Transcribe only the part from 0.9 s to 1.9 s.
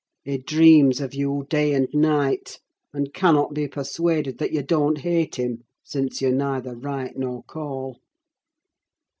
of you day and